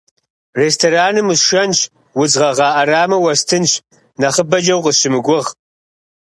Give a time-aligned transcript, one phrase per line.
[0.59, 1.79] Рестораным усшэнщ,
[2.19, 3.71] удз гъэгъа ӏэрамэ уэстынщ,
[4.19, 5.49] нэхъыбэкӏэ укъысщымыгугъ.